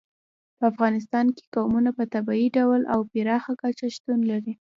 [0.57, 4.53] په افغانستان کې قومونه په طبیعي ډول او پراخه کچه شتون لري.